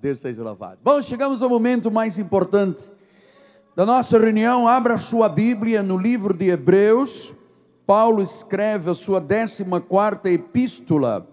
[0.00, 0.78] Deus seja louvado.
[0.82, 2.84] Bom, chegamos ao momento mais importante
[3.74, 4.68] da nossa reunião.
[4.68, 7.32] Abra sua Bíblia no livro de Hebreus.
[7.84, 11.26] Paulo escreve a sua 14 epístola,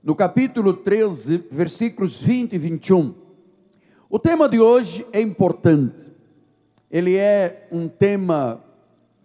[0.00, 3.14] no capítulo 13, versículos 20 e 21.
[4.08, 6.12] O tema de hoje é importante.
[6.88, 8.62] Ele é um tema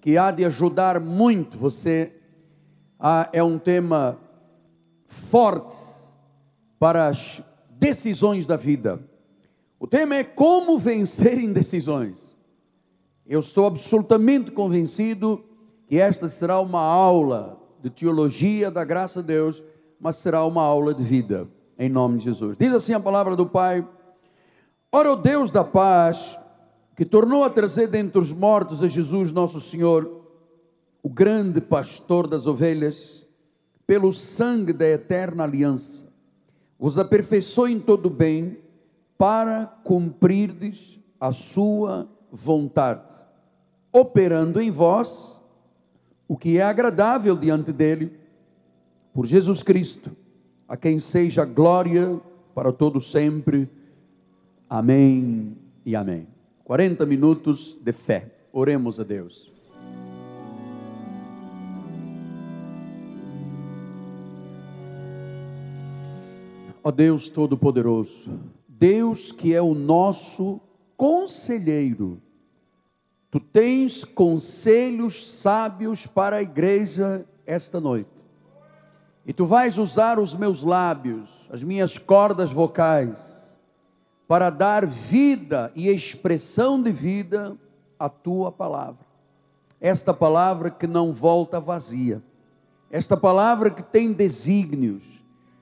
[0.02, 2.12] que há de ajudar muito você.
[3.00, 4.18] Ah, é um tema
[5.06, 5.76] forte
[6.80, 7.44] para as
[7.80, 9.00] decisões da vida.
[9.80, 12.36] O tema é como vencer indecisões.
[13.26, 15.44] Eu estou absolutamente convencido
[15.88, 19.64] que esta será uma aula de teologia da graça de Deus,
[20.00, 21.48] mas será uma aula de vida,
[21.78, 22.58] em nome de Jesus.
[22.60, 23.88] Diz assim a palavra do Pai:
[24.92, 26.38] Ora, o Deus da paz,
[26.96, 30.26] que tornou a trazer dentre os mortos a Jesus, nosso Senhor,
[31.02, 33.26] o grande pastor das ovelhas,
[33.88, 36.09] pelo sangue da eterna aliança,
[36.80, 38.58] os aperfeiçoe em todo bem
[39.18, 43.14] para cumprirdes a sua vontade,
[43.92, 45.38] operando em vós
[46.26, 48.18] o que é agradável diante dele,
[49.14, 50.16] por Jesus Cristo,
[50.68, 52.22] a quem seja glória
[52.56, 53.70] para todo sempre.
[54.70, 56.28] Amém e amém.
[56.64, 58.32] 40 minutos de fé.
[58.54, 59.59] Oremos a Deus.
[66.84, 70.62] Ó Deus Todo-Poderoso, Deus que é o nosso
[70.96, 72.22] conselheiro,
[73.30, 78.24] tu tens conselhos sábios para a igreja esta noite,
[79.26, 83.18] e tu vais usar os meus lábios, as minhas cordas vocais,
[84.26, 87.58] para dar vida e expressão de vida
[87.98, 89.06] à tua palavra.
[89.82, 92.24] Esta palavra que não volta vazia,
[92.90, 95.19] esta palavra que tem desígnios,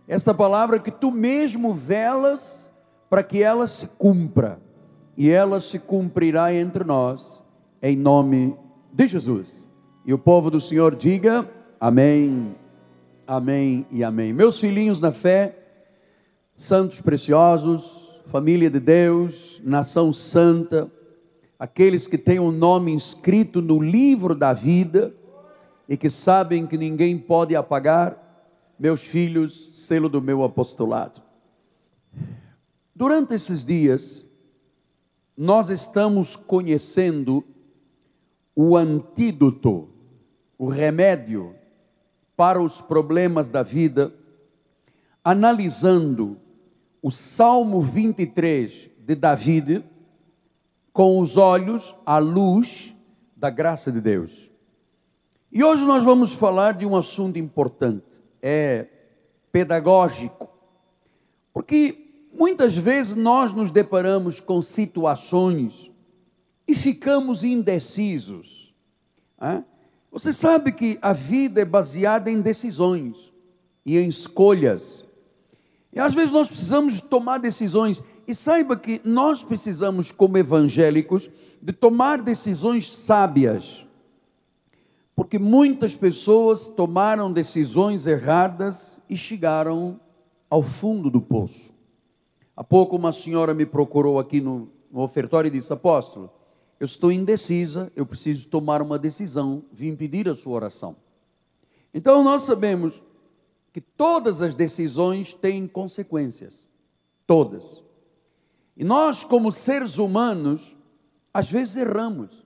[0.07, 2.71] esta palavra que tu mesmo velas
[3.09, 4.59] para que ela se cumpra,
[5.17, 7.43] e ela se cumprirá entre nós,
[7.81, 8.55] em nome
[8.93, 9.67] de Jesus.
[10.05, 12.55] E o povo do Senhor diga: Amém,
[13.25, 14.31] Amém e Amém.
[14.31, 15.57] Meus filhinhos na fé,
[16.55, 20.89] santos preciosos, família de Deus, nação santa,
[21.57, 25.13] aqueles que têm o um nome inscrito no livro da vida
[25.89, 28.26] e que sabem que ninguém pode apagar
[28.79, 31.21] meus filhos, selo do meu apostolado.
[32.95, 34.25] Durante esses dias,
[35.35, 37.43] nós estamos conhecendo
[38.55, 39.89] o antídoto,
[40.57, 41.55] o remédio
[42.35, 44.13] para os problemas da vida,
[45.23, 46.37] analisando
[47.01, 49.83] o Salmo 23 de David
[50.91, 52.95] com os olhos à luz
[53.35, 54.51] da graça de Deus.
[55.51, 58.06] E hoje nós vamos falar de um assunto importante
[58.41, 58.87] é,
[59.51, 60.49] pedagógico,
[61.53, 65.91] porque muitas vezes nós nos deparamos com situações
[66.67, 68.73] e ficamos indecisos.
[70.11, 73.33] Você sabe que a vida é baseada em decisões
[73.85, 75.05] e em escolhas.
[75.93, 78.03] E às vezes nós precisamos tomar decisões.
[78.27, 81.29] E saiba que nós precisamos, como evangélicos,
[81.61, 83.86] de tomar decisões sábias
[85.17, 89.99] porque muitas pessoas tomaram decisões erradas e chegaram
[90.47, 91.73] ao fundo do poço.
[92.55, 96.29] Há pouco uma senhora me procurou aqui no, no ofertório e disse: Apóstolo,
[96.79, 100.95] eu estou indecisa, eu preciso tomar uma decisão, vim pedir a sua oração.
[101.91, 103.01] Então nós sabemos
[103.73, 106.67] que todas as decisões têm consequências,
[107.25, 107.81] todas.
[108.75, 110.77] E nós, como seres humanos,
[111.33, 112.45] às vezes erramos.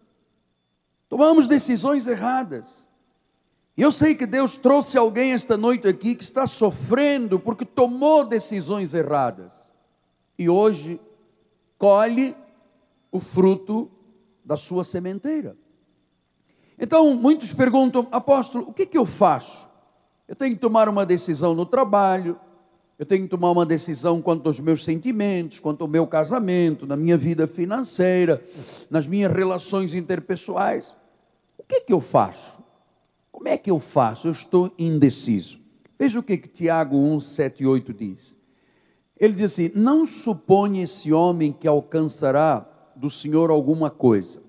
[1.12, 2.88] Tomamos decisões erradas.
[3.76, 8.24] E eu sei que Deus trouxe alguém esta noite aqui que está sofrendo porque tomou
[8.24, 9.52] decisões erradas.
[10.40, 11.02] E hoje
[11.78, 12.34] colhe
[13.12, 13.92] o fruto
[14.46, 15.58] da sua sementeira.
[16.80, 19.68] Então, muitos perguntam, apóstolo, o que, que eu faço?
[20.30, 22.40] Eu tenho que tomar uma decisão no trabalho,
[22.98, 26.96] eu tenho que tomar uma decisão quanto aos meus sentimentos, quanto ao meu casamento, na
[26.96, 28.42] minha vida financeira,
[28.90, 31.01] nas minhas relações interpessoais
[31.72, 32.62] que, que eu faço?
[33.32, 34.28] Como é que eu faço?
[34.28, 35.58] Eu estou indeciso.
[35.98, 38.38] Veja o que, que Tiago 1, 7 e 8 diz.
[39.18, 44.42] Ele diz assim: Não suponha esse homem que alcançará do Senhor alguma coisa.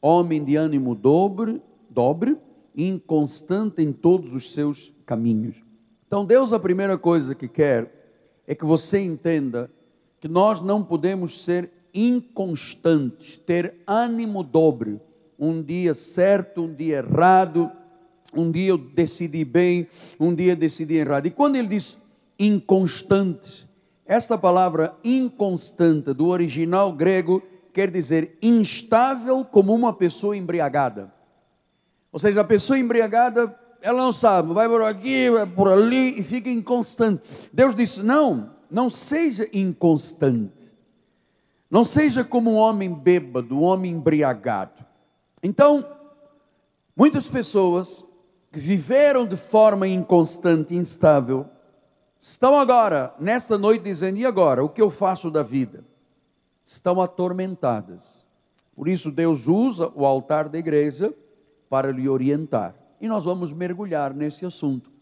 [0.00, 1.60] Homem de ânimo dobre,
[1.90, 2.38] dobre,
[2.76, 5.64] inconstante em todos os seus caminhos.
[6.06, 9.70] Então, Deus, a primeira coisa que quer é que você entenda
[10.20, 15.00] que nós não podemos ser inconstantes, ter ânimo dobre
[15.44, 17.68] um dia certo, um dia errado,
[18.32, 21.26] um dia eu decidi bem, um dia decidi errado.
[21.26, 22.00] E quando ele diz
[22.38, 23.68] inconstante,
[24.04, 27.42] Esta palavra inconstante do original grego
[27.72, 31.12] quer dizer instável como uma pessoa embriagada.
[32.12, 36.22] Ou seja, a pessoa embriagada, ela não sabe, vai por aqui, vai por ali e
[36.22, 37.22] fica inconstante.
[37.52, 40.72] Deus disse: não, não seja inconstante.
[41.70, 44.84] Não seja como um homem bêbado, um homem embriagado.
[45.42, 45.84] Então,
[46.96, 48.06] muitas pessoas
[48.52, 51.46] que viveram de forma inconstante, instável,
[52.20, 54.62] estão agora, nesta noite, dizendo: e agora?
[54.62, 55.84] O que eu faço da vida?
[56.64, 58.22] Estão atormentadas.
[58.76, 61.12] Por isso, Deus usa o altar da igreja
[61.68, 62.74] para lhe orientar.
[63.00, 64.92] E nós vamos mergulhar nesse assunto.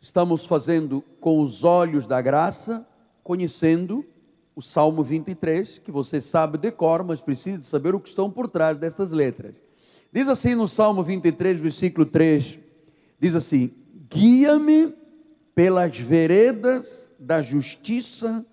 [0.00, 2.86] Estamos fazendo com os olhos da graça,
[3.24, 4.04] conhecendo
[4.56, 8.48] o Salmo 23, que você sabe de cor, mas precisa saber o que estão por
[8.48, 9.62] trás destas letras.
[10.10, 12.58] Diz assim no Salmo 23, versículo 3:
[13.20, 13.70] diz assim:
[14.08, 14.94] Guia-me
[15.54, 18.44] pelas veredas da justiça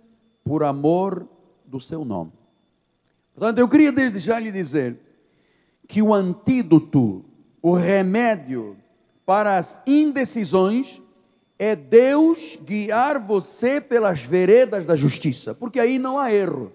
[0.44, 1.26] por amor
[1.66, 2.34] do seu nome.
[3.34, 5.00] Portanto, eu queria desde já lhe dizer
[5.88, 7.24] que o antídoto,
[7.62, 8.76] o remédio
[9.26, 11.02] para as indecisões
[11.58, 16.72] é Deus guiar você pelas veredas da justiça, porque aí não há erro.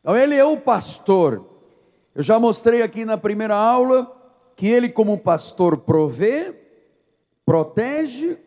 [0.00, 1.44] Então, Ele é o pastor.
[2.14, 4.10] Eu já mostrei aqui na primeira aula
[4.56, 6.54] que Ele, como pastor, provê,
[7.44, 8.38] protege,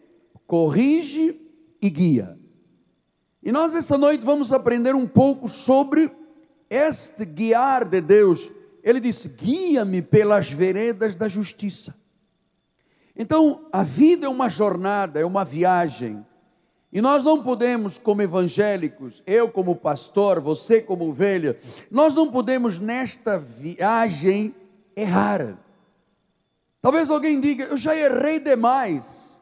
[0.46, 1.40] corrige
[1.82, 2.38] e guia.
[3.44, 6.12] E nós esta noite vamos aprender um pouco sobre
[6.70, 8.50] este guiar de Deus.
[8.84, 11.96] Ele disse: guia-me pelas veredas da justiça.
[13.18, 16.24] Então, a vida é uma jornada, é uma viagem.
[16.94, 21.60] E nós não podemos, como evangélicos, eu como pastor, você como ovelha,
[21.92, 24.56] nós não podemos nesta viagem
[24.96, 25.58] errar.
[26.82, 29.42] Talvez alguém diga: eu já errei demais,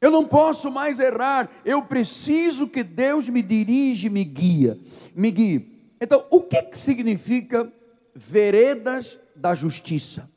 [0.00, 4.78] eu não posso mais errar, eu preciso que Deus me dirija, me guia,
[5.14, 5.94] me guie.
[6.00, 7.72] Então, o que, que significa
[8.14, 10.33] veredas da justiça?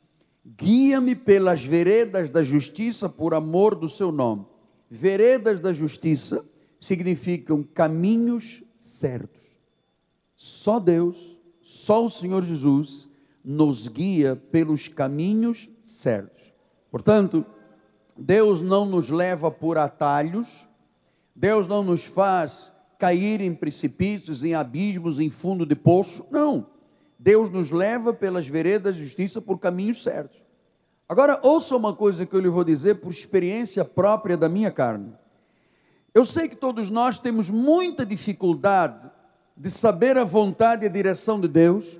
[0.56, 4.46] Guia-me pelas veredas da justiça por amor do seu nome.
[4.88, 6.42] Veredas da justiça
[6.80, 9.42] significam caminhos certos.
[10.34, 13.08] Só Deus, só o Senhor Jesus
[13.44, 16.52] nos guia pelos caminhos certos.
[16.90, 17.44] Portanto,
[18.16, 20.66] Deus não nos leva por atalhos,
[21.34, 26.26] Deus não nos faz cair em precipícios, em abismos, em fundo de poço.
[26.30, 26.77] Não.
[27.18, 30.46] Deus nos leva pelas veredas de justiça por caminhos certos.
[31.08, 35.12] Agora, ouça uma coisa que eu lhe vou dizer por experiência própria da minha carne.
[36.14, 39.10] Eu sei que todos nós temos muita dificuldade
[39.56, 41.98] de saber a vontade e a direção de Deus,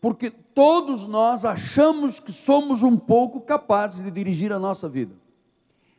[0.00, 5.14] porque todos nós achamos que somos um pouco capazes de dirigir a nossa vida.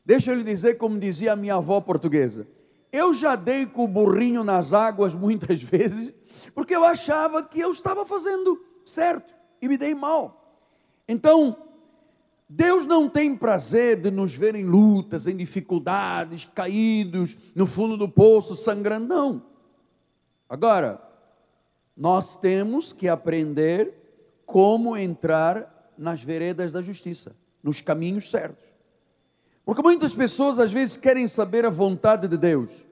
[0.05, 2.45] Deixa eu lhe dizer, como dizia a minha avó portuguesa,
[2.91, 6.13] eu já dei com o burrinho nas águas muitas vezes,
[6.53, 10.61] porque eu achava que eu estava fazendo certo e me dei mal.
[11.07, 11.57] Então,
[12.47, 18.07] Deus não tem prazer de nos ver em lutas, em dificuldades, caídos, no fundo do
[18.07, 19.43] poço, sangrando, não.
[20.47, 21.01] Agora,
[21.95, 28.67] nós temos que aprender como entrar nas veredas da justiça, nos caminhos certos.
[29.65, 32.85] Porque muitas pessoas às vezes querem saber a vontade de Deus.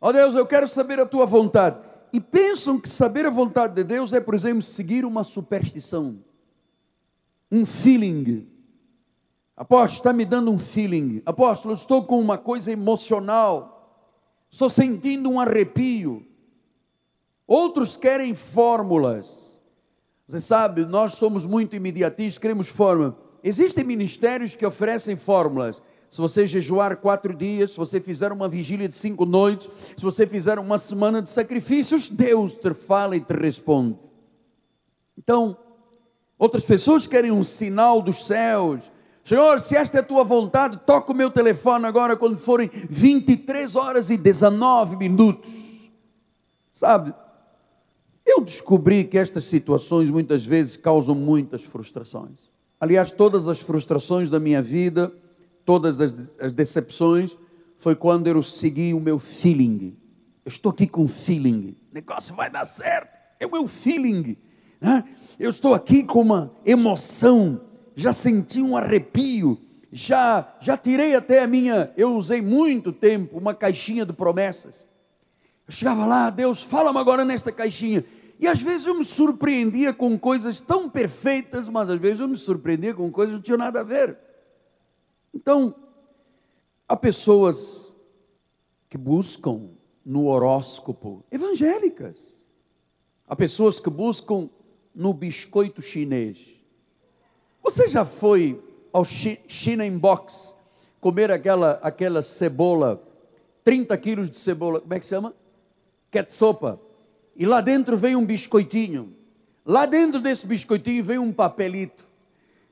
[0.00, 1.87] Ó oh Deus, eu quero saber a tua vontade.
[2.12, 6.18] E pensam que saber a vontade de Deus é, por exemplo, seguir uma superstição,
[7.50, 8.46] um feeling
[9.58, 11.20] Apóstolo, está me dando um feeling.
[11.26, 13.92] Apóstolo, estou com uma coisa emocional.
[14.48, 16.24] Estou sentindo um arrepio.
[17.44, 19.60] Outros querem fórmulas.
[20.28, 23.18] Você sabe, nós somos muito imediatistas, queremos fórmula.
[23.42, 25.82] Existem ministérios que oferecem fórmulas.
[26.10, 30.26] Se você jejuar quatro dias, se você fizer uma vigília de cinco noites, se você
[30.26, 33.98] fizer uma semana de sacrifícios, Deus te fala e te responde.
[35.16, 35.56] Então,
[36.38, 38.90] outras pessoas querem um sinal dos céus,
[39.28, 43.76] Senhor, se esta é a tua vontade, toca o meu telefone agora quando forem 23
[43.76, 45.90] horas e 19 minutos.
[46.72, 47.12] Sabe,
[48.24, 52.48] eu descobri que estas situações muitas vezes causam muitas frustrações.
[52.80, 55.12] Aliás, todas as frustrações da minha vida,
[55.68, 56.00] todas
[56.40, 57.36] as decepções,
[57.76, 59.94] foi quando eu segui o meu feeling.
[60.42, 64.34] Eu estou aqui com feeling, o negócio vai dar certo, é o meu feeling.
[64.80, 65.04] Né?
[65.38, 67.60] Eu estou aqui com uma emoção
[67.94, 69.58] já senti um arrepio,
[69.92, 74.86] já já tirei até a minha, eu usei muito tempo uma caixinha de promessas.
[75.66, 78.02] Eu chegava lá, Deus, fala-me agora nesta caixinha.
[78.40, 82.38] E às vezes eu me surpreendia com coisas tão perfeitas, mas às vezes eu me
[82.38, 84.16] surpreendia com coisas que não tinham nada a ver.
[85.32, 85.74] Então,
[86.88, 87.94] há pessoas
[88.88, 89.70] que buscam
[90.04, 92.46] no horóscopo, evangélicas.
[93.26, 94.48] Há pessoas que buscam
[94.94, 96.54] no biscoito chinês.
[97.62, 100.56] Você já foi ao China Box
[101.00, 103.02] comer aquela, aquela cebola,
[103.62, 105.34] 30 quilos de cebola, como é que se chama?
[106.10, 106.80] Ketsopa.
[107.36, 109.14] E lá dentro vem um biscoitinho.
[109.64, 112.07] Lá dentro desse biscoitinho vem um papelito.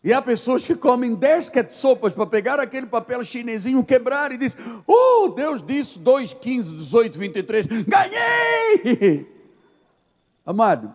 [0.07, 4.57] E há pessoas que comem 10 ketsopas para pegar aquele papel chinesinho, quebrar e diz:
[4.87, 9.27] Oh, Deus disse 2, 15, 18, 23, ganhei!
[10.47, 10.95] Amado,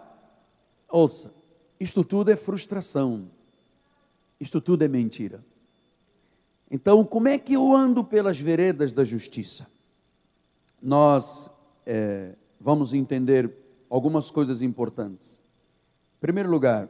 [0.87, 1.33] ouça,
[1.77, 3.29] isto tudo é frustração,
[4.39, 5.43] isto tudo é mentira.
[6.71, 9.67] Então, como é que eu ando pelas veredas da justiça?
[10.81, 11.51] Nós
[11.85, 13.51] é, vamos entender
[13.89, 15.43] algumas coisas importantes.
[16.17, 16.87] Em primeiro lugar,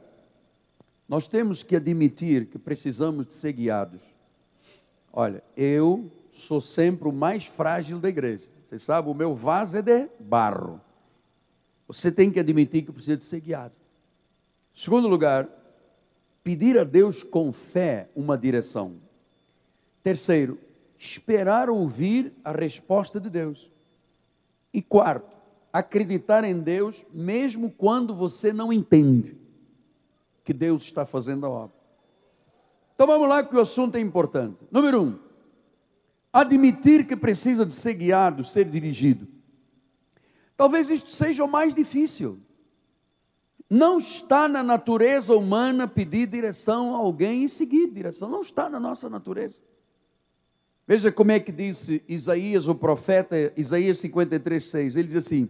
[1.12, 4.00] nós temos que admitir que precisamos de ser guiados.
[5.12, 8.48] Olha, eu sou sempre o mais frágil da igreja.
[8.64, 10.80] Você sabe, o meu vaso é de barro.
[11.86, 13.74] Você tem que admitir que precisa de ser guiado.
[14.74, 15.50] Segundo lugar,
[16.46, 18.94] pedir a Deus com fé uma direção.
[20.02, 20.58] Terceiro,
[20.98, 23.70] esperar ouvir a resposta de Deus.
[24.74, 25.36] E quarto,
[25.74, 29.41] acreditar em Deus mesmo quando você não entende
[30.44, 31.76] que Deus está fazendo a obra.
[32.96, 34.58] Então vamos lá que o assunto é importante.
[34.72, 35.20] Número um,
[36.32, 39.28] admitir que precisa de ser guiado, ser dirigido.
[40.56, 42.40] Talvez isto seja o mais difícil.
[43.70, 48.30] Não está na natureza humana pedir direção a alguém e seguir direção.
[48.30, 49.58] Não está na nossa natureza.
[50.86, 54.96] Veja como é que disse Isaías, o profeta, Isaías 53, 6.
[54.96, 55.50] Ele diz assim: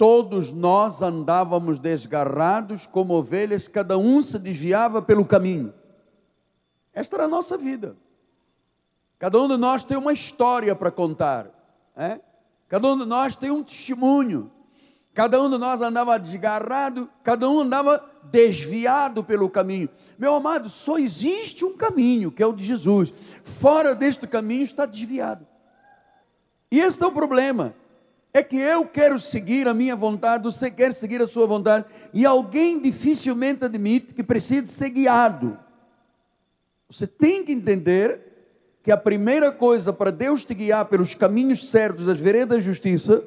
[0.00, 5.74] Todos nós andávamos desgarrados como ovelhas, cada um se desviava pelo caminho.
[6.90, 7.94] Esta era a nossa vida.
[9.18, 11.50] Cada um de nós tem uma história para contar.
[11.94, 12.18] É?
[12.66, 14.50] Cada um de nós tem um testemunho.
[15.12, 19.90] Cada um de nós andava desgarrado, cada um andava desviado pelo caminho.
[20.18, 23.12] Meu amado, só existe um caminho, que é o de Jesus.
[23.44, 25.46] Fora deste caminho está desviado.
[26.72, 27.74] E esse é o problema
[28.32, 32.24] é que eu quero seguir a minha vontade, você quer seguir a sua vontade, e
[32.24, 35.58] alguém dificilmente admite que precisa ser guiado.
[36.88, 38.30] Você tem que entender
[38.82, 43.24] que a primeira coisa para Deus te guiar pelos caminhos certos das veredas da justiça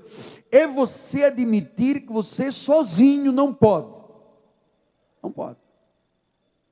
[0.51, 4.01] é você admitir que você sozinho não pode.
[5.21, 5.57] Não pode.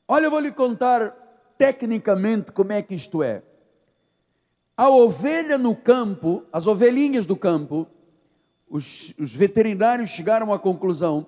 [0.07, 1.09] Olha, eu vou lhe contar
[1.57, 3.43] tecnicamente como é que isto é.
[4.75, 7.87] A ovelha no campo, as ovelhinhas do campo,
[8.71, 11.27] os, os veterinários chegaram à conclusão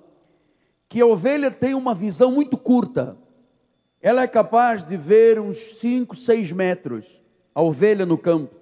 [0.87, 3.17] que a ovelha tem uma visão muito curta.
[4.01, 7.21] Ela é capaz de ver uns 5, 6 metros,
[7.53, 8.55] a ovelha no campo,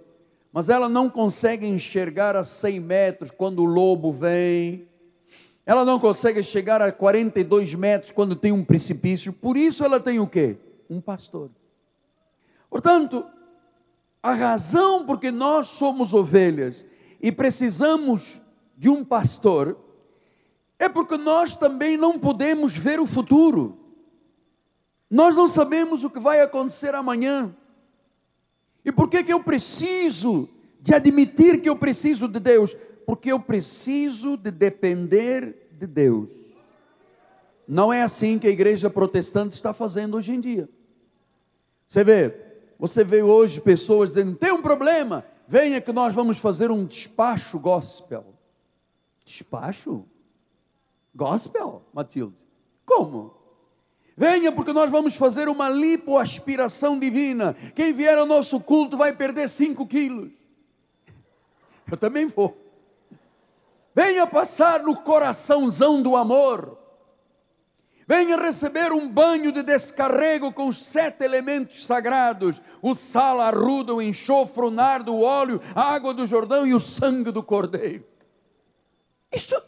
[0.52, 4.88] mas ela não consegue enxergar a 100 metros quando o lobo vem,
[5.66, 10.20] ela não consegue chegar a 42 metros quando tem um precipício, por isso ela tem
[10.20, 10.58] o quê?
[10.90, 11.52] Um pastor.
[12.70, 13.26] Portanto,
[14.24, 16.86] a razão porque nós somos ovelhas
[17.22, 18.42] e precisamos
[18.82, 19.78] de um pastor,
[20.80, 23.78] é porque nós também não podemos ver o futuro.
[25.08, 27.56] Nós não sabemos o que vai acontecer amanhã.
[28.84, 32.76] E por que, que eu preciso de admitir que eu preciso de Deus?
[33.06, 36.32] Porque eu preciso de depender de Deus.
[37.68, 40.68] Não é assim que a igreja protestante está fazendo hoje em dia.
[41.88, 42.36] Você vê,
[42.80, 47.60] você vê hoje pessoas dizendo: tem um problema, venha que nós vamos fazer um despacho
[47.60, 48.41] gospel.
[49.26, 50.06] Despacho?
[51.14, 52.38] Gospel, Matilde?
[52.86, 53.34] Como?
[54.16, 57.54] Venha, porque nós vamos fazer uma lipoaspiração divina.
[57.76, 60.32] Quem vier ao nosso culto vai perder 5 quilos.
[61.90, 62.58] Eu também vou.
[63.94, 66.78] Venha passar no coraçãozão do amor.
[68.08, 73.94] Venha receber um banho de descarrego com os sete elementos sagrados: o sal, a ruda,
[73.94, 78.11] o enxofre, o nardo, o óleo, a água do Jordão e o sangue do cordeiro.
[79.32, 79.62] Isso,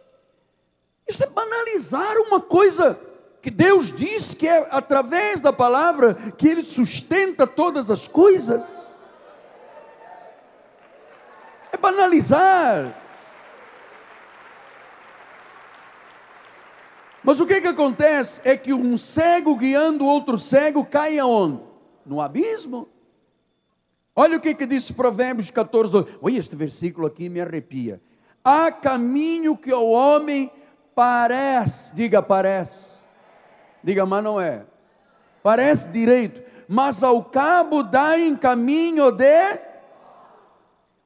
[1.08, 3.00] isso é banalizar uma coisa
[3.42, 8.66] que Deus diz que é através da palavra que Ele sustenta todas as coisas.
[11.72, 13.00] É banalizar.
[17.24, 21.64] Mas o que, que acontece é que um cego guiando outro cego cai aonde?
[22.06, 22.90] No abismo.
[24.16, 26.06] Olha o que, que diz Provérbios 14, 2.
[26.22, 28.02] Olha, este versículo aqui me arrepia.
[28.44, 30.52] Há caminho que ao homem
[30.94, 33.00] parece, diga parece,
[33.84, 34.66] diga mas não é,
[35.42, 39.60] parece direito, mas ao cabo dá em caminho de.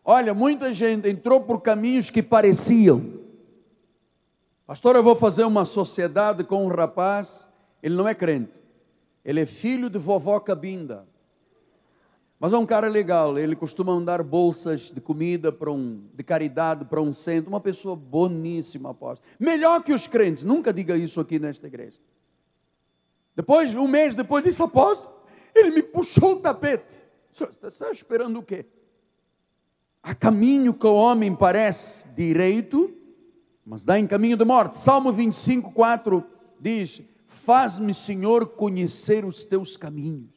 [0.03, 3.17] Olha, muita gente entrou por caminhos que pareciam.
[4.65, 7.47] Pastor, eu vou fazer uma sociedade com um rapaz,
[7.83, 8.61] ele não é crente,
[9.23, 11.05] ele é filho de vovó Cabinda.
[12.39, 16.85] Mas é um cara legal, ele costuma mandar bolsas de comida para um, de caridade
[16.85, 19.27] para um centro, uma pessoa boníssima, apóstolo.
[19.39, 21.97] Melhor que os crentes, nunca diga isso aqui nesta igreja.
[23.35, 25.15] Depois, um mês depois disse, apóstolo,
[25.53, 26.97] ele me puxou o tapete.
[27.63, 28.67] Está esperando o quê?
[30.03, 32.93] Há caminho que o homem parece direito,
[33.65, 34.77] mas dá em caminho de morte.
[34.77, 36.23] Salmo 25, 4
[36.59, 40.36] diz: Faz-me, Senhor, conhecer os teus caminhos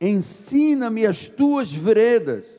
[0.00, 2.58] ensina-me as tuas veredas.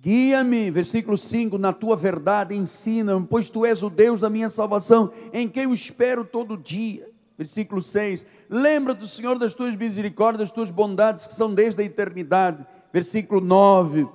[0.00, 5.12] Guia-me, versículo 5, na tua verdade, ensina-me, pois tu és o Deus da minha salvação,
[5.32, 7.10] em quem eu espero todo dia.
[7.36, 12.66] Versículo 6, lembra-te, Senhor, das tuas misericórdias, das tuas bondades, que são desde a eternidade.
[12.92, 14.06] Versículo 9,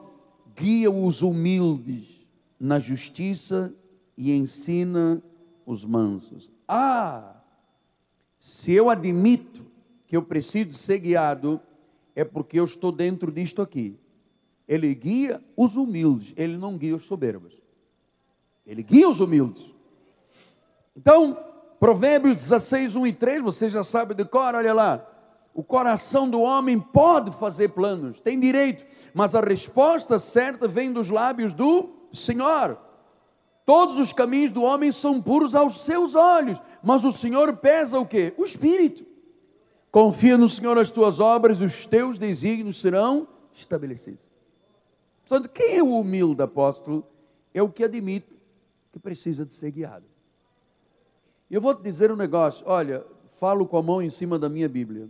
[0.56, 2.28] guia os humildes
[2.60, 3.74] na justiça
[4.18, 5.22] e ensina
[5.66, 6.52] os mansos.
[6.68, 7.36] Ah,
[8.38, 9.66] se eu admito
[10.08, 11.60] que eu preciso ser guiado,
[12.16, 14.00] é porque eu estou dentro disto aqui.
[14.68, 17.54] Ele guia os humildes, ele não guia os soberbos.
[18.66, 19.64] Ele guia os humildes.
[20.96, 21.38] Então,
[21.80, 25.12] Provérbios 16, 1 e 3, você já sabe de cor, olha lá.
[25.54, 31.10] O coração do homem pode fazer planos, tem direito, mas a resposta certa vem dos
[31.10, 32.78] lábios do Senhor.
[33.66, 38.06] Todos os caminhos do homem são puros aos seus olhos, mas o Senhor pesa o
[38.06, 38.34] que?
[38.38, 39.06] O espírito.
[39.96, 44.20] Confia no Senhor as tuas obras, os teus desígnios serão estabelecidos.
[45.26, 47.08] Portanto, quem é o humilde apóstolo?
[47.54, 48.44] É o que admite
[48.92, 50.04] que precisa de ser guiado.
[51.50, 54.68] Eu vou te dizer um negócio, olha, falo com a mão em cima da minha
[54.68, 55.08] Bíblia.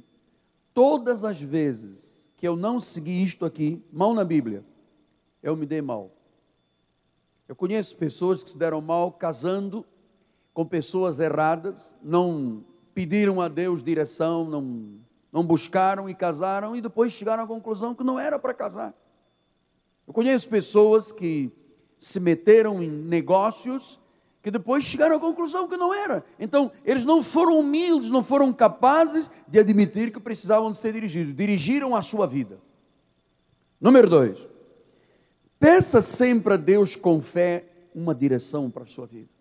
[0.72, 4.64] Todas as vezes que eu não segui isto aqui, mão na Bíblia,
[5.42, 6.12] eu me dei mal.
[7.48, 9.84] Eu conheço pessoas que se deram mal casando
[10.54, 12.64] com pessoas erradas, não
[12.96, 14.94] pediram a Deus direção, não,
[15.32, 18.96] não buscaram e casaram e depois chegaram à conclusão que não era para casar.
[20.08, 21.52] Eu conheço pessoas que
[22.00, 24.00] se meteram em negócios
[24.42, 26.24] que depois chegaram à conclusão que não era.
[26.40, 31.36] Então, eles não foram humildes, não foram capazes de admitir que precisavam de ser dirigidos,
[31.36, 32.60] dirigiram a sua vida.
[33.82, 34.48] Número dois,
[35.60, 39.35] peça sempre a Deus com fé uma direção para a sua vida.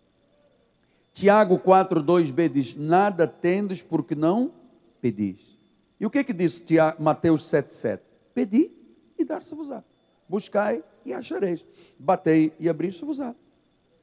[1.15, 4.51] Tiago 4, 2b diz: Nada tendes porque não
[4.99, 5.57] pedis.
[5.97, 8.03] E o que que diz Tiago, Mateus 7, 7?
[8.33, 8.69] Pedi
[9.17, 9.81] e dar-se-vos-á.
[10.27, 11.65] Buscai e achareis.
[11.97, 13.33] Batei e abrir-se-vos-á.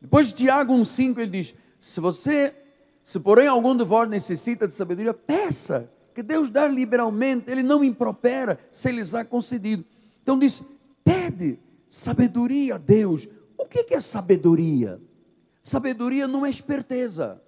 [0.01, 2.57] Depois de Tiago 1, 5, ele diz: Se você,
[3.05, 7.85] se porém algum de vós necessita de sabedoria, peça, que Deus dá liberalmente, ele não
[7.85, 9.85] impropera, se lhes há concedido.
[10.23, 10.65] Então diz:
[11.05, 11.59] pede
[11.91, 13.29] sabedoria a Deus.
[13.59, 14.99] O que é sabedoria?
[15.63, 17.41] Sabedoria não é esperteza.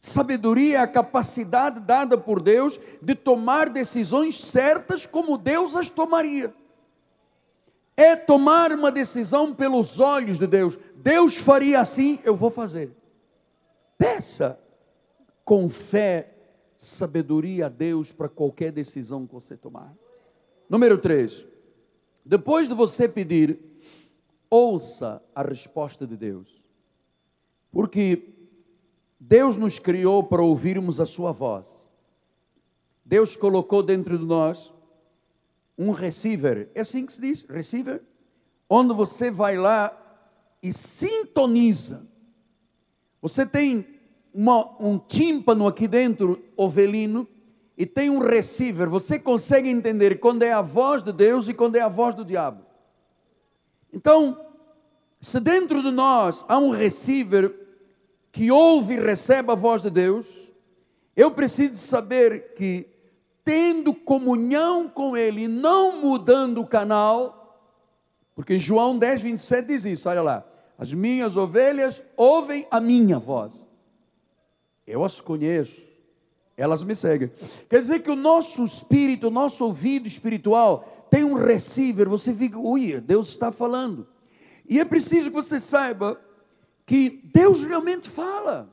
[0.00, 6.52] Sabedoria é a capacidade dada por Deus de tomar decisões certas como Deus as tomaria.
[7.96, 10.76] É tomar uma decisão pelos olhos de Deus.
[10.96, 12.90] Deus faria assim, eu vou fazer.
[13.96, 14.58] Peça
[15.44, 16.34] com fé
[16.76, 19.94] sabedoria a Deus para qualquer decisão que você tomar.
[20.68, 21.44] Número 3.
[22.24, 23.58] Depois de você pedir,
[24.50, 26.61] ouça a resposta de Deus.
[27.72, 28.28] Porque
[29.18, 31.90] Deus nos criou para ouvirmos a Sua voz.
[33.04, 34.72] Deus colocou dentro de nós
[35.76, 38.02] um receiver, é assim que se diz, receiver,
[38.68, 39.98] onde você vai lá
[40.62, 42.06] e sintoniza.
[43.20, 43.86] Você tem
[44.32, 47.26] uma, um tímpano aqui dentro, ovelino,
[47.76, 48.88] e tem um receiver.
[48.88, 52.24] Você consegue entender quando é a voz de Deus e quando é a voz do
[52.24, 52.64] diabo.
[53.92, 54.46] Então,
[55.20, 57.61] se dentro de nós há um receiver
[58.32, 60.50] que ouve e recebe a voz de Deus,
[61.14, 62.88] eu preciso saber que,
[63.44, 67.68] tendo comunhão com Ele, não mudando o canal,
[68.34, 70.46] porque João 10, 27 diz isso, olha lá,
[70.78, 73.66] as minhas ovelhas ouvem a minha voz,
[74.86, 75.80] eu as conheço,
[76.56, 77.30] elas me seguem.
[77.68, 82.58] Quer dizer que o nosso espírito, o nosso ouvido espiritual, tem um receiver, você fica,
[82.58, 84.08] ui, Deus está falando.
[84.66, 86.18] E é preciso que você saiba
[86.92, 88.68] que Deus realmente fala.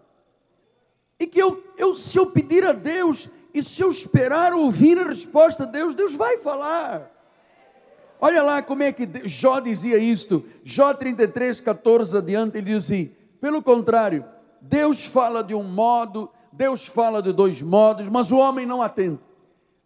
[1.18, 5.08] E que eu, eu, se eu pedir a Deus e se eu esperar ouvir a
[5.08, 7.10] resposta de Deus, Deus vai falar.
[8.20, 10.46] Olha lá como é que Jó dizia isto.
[10.66, 14.26] Jó 33, 14 adiante, ele diz assim: pelo contrário,
[14.60, 19.24] Deus fala de um modo, Deus fala de dois modos, mas o homem não atenta.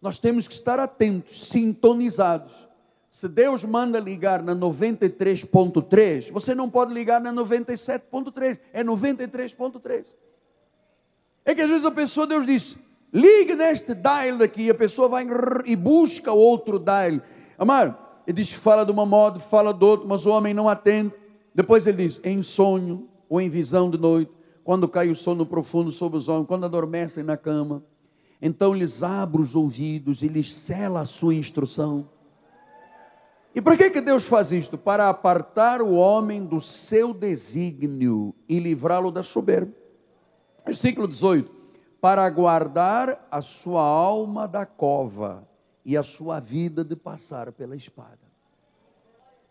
[0.02, 2.66] Nós temos que estar atentos, sintonizados.
[3.14, 10.06] Se Deus manda ligar na 93.3, você não pode ligar na 97.3, é 93.3.
[11.44, 12.76] É que às vezes a pessoa, Deus diz,
[13.12, 15.24] ligue neste dial daqui, a pessoa vai
[15.64, 17.20] e busca outro dial.
[17.56, 21.14] Amar, ele diz fala de uma modo, fala do outro, mas o homem não atende.
[21.54, 24.32] Depois ele diz, em sonho ou em visão de noite,
[24.64, 27.80] quando cai o sono profundo sobre os homens, quando adormecem na cama,
[28.42, 32.12] então lhes abre os ouvidos e lhes cela a sua instrução.
[33.54, 34.76] E por que, que Deus faz isto?
[34.76, 39.72] Para apartar o homem do seu desígnio e livrá-lo da soberba.
[40.66, 41.50] Versículo 18:
[42.00, 45.46] Para guardar a sua alma da cova
[45.84, 48.18] e a sua vida de passar pela espada.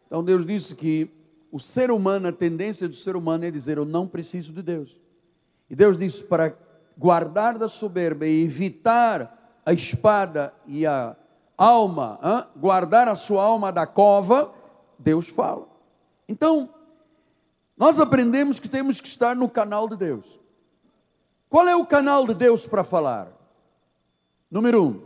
[0.07, 1.09] Então Deus disse que
[1.49, 4.99] o ser humano, a tendência do ser humano é dizer: Eu não preciso de Deus.
[5.69, 6.57] E Deus disse para
[6.97, 11.15] guardar da soberba e evitar a espada e a
[11.57, 12.45] alma, hein?
[12.55, 14.53] guardar a sua alma da cova,
[14.97, 15.67] Deus fala.
[16.27, 16.73] Então,
[17.77, 20.39] nós aprendemos que temos que estar no canal de Deus.
[21.49, 23.31] Qual é o canal de Deus para falar?
[24.49, 25.01] Número um,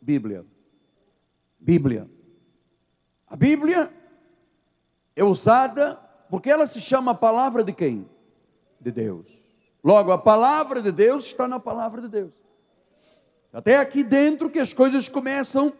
[0.00, 0.44] Bíblia.
[1.58, 2.10] Bíblia.
[3.26, 3.92] A Bíblia
[5.14, 5.98] é usada
[6.30, 8.08] porque ela se chama a palavra de quem?
[8.80, 9.28] De Deus.
[9.84, 12.32] Logo, a palavra de Deus está na palavra de Deus.
[13.52, 15.72] Até aqui dentro que as coisas começam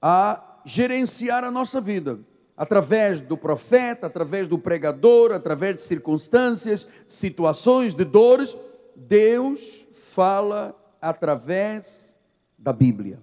[0.00, 2.20] a gerenciar a nossa vida.
[2.56, 8.56] Através do profeta, através do pregador, através de circunstâncias, situações, de dores,
[8.94, 12.14] Deus fala através
[12.58, 13.18] da Bíblia.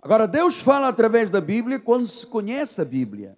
[0.00, 3.36] Agora, Deus fala através da Bíblia quando se conhece a Bíblia.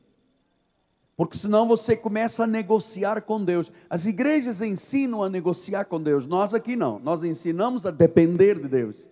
[1.17, 3.73] Porque senão você começa a negociar com Deus.
[3.89, 6.27] As igrejas ensinam a negociar com Deus.
[6.27, 6.99] Nós aqui não.
[6.99, 9.09] Nós ensinamos a depender de Deus.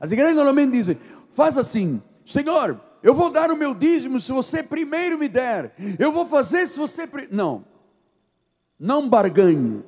[0.00, 0.96] As igrejas normalmente dizem:
[1.32, 5.74] faz assim, Senhor, eu vou dar o meu dízimo se você primeiro me der.
[5.98, 7.08] Eu vou fazer se você.
[7.30, 7.64] Não.
[8.78, 9.82] Não barganhe.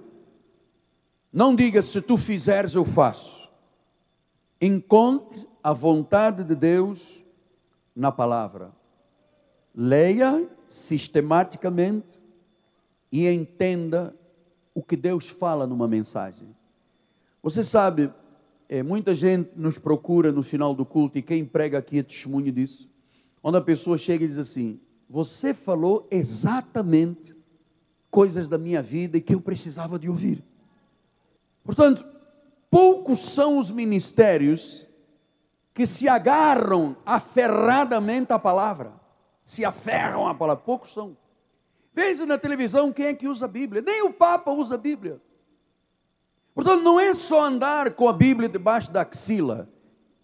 [1.30, 3.50] Não diga se tu fizeres, eu faço.
[4.58, 7.22] Encontre a vontade de Deus
[7.94, 8.72] na palavra.
[9.74, 12.22] Leia sistematicamente
[13.12, 14.16] e entenda
[14.74, 16.56] o que Deus fala numa mensagem.
[17.42, 18.10] Você sabe,
[18.70, 22.52] é, muita gente nos procura no final do culto e quem prega aqui é testemunho
[22.52, 22.88] disso.
[23.42, 27.36] Onde a pessoa chega e diz assim: Você falou exatamente
[28.10, 30.42] coisas da minha vida e que eu precisava de ouvir.
[31.64, 32.04] Portanto,
[32.70, 34.86] poucos são os ministérios
[35.74, 39.00] que se agarram aferradamente à palavra
[39.50, 40.62] se aferram à palavra.
[40.62, 41.16] Poucos são.
[41.92, 43.82] Veja na televisão quem é que usa a Bíblia.
[43.82, 45.20] Nem o Papa usa a Bíblia.
[46.60, 49.66] Portanto, não é só andar com a Bíblia debaixo da axila.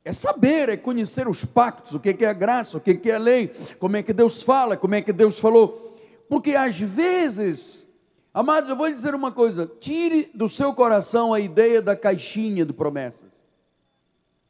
[0.05, 3.18] É saber, é conhecer os pactos, o que é a graça, o que é a
[3.18, 5.99] lei, como é que Deus fala, como é que Deus falou.
[6.29, 7.88] Porque às vezes,
[8.35, 12.66] amados, eu vou lhe dizer uma coisa: tire do seu coração a ideia da caixinha
[12.66, 13.33] de promessas.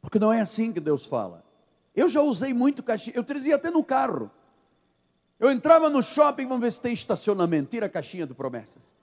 [0.01, 1.41] Porque não é assim que Deus fala.
[1.95, 4.29] Eu já usei muito caixinha, eu trazia até no carro.
[5.39, 8.96] Eu entrava no shopping, vamos ver se tem estacionamento, tira a caixinha de promessas.